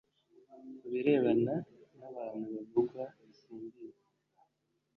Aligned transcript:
ku 0.79 0.85
birebana 0.91 1.55
n 1.99 2.01
abantu 2.09 2.43
bavugwa 2.53 3.03
simbizi 3.37 4.03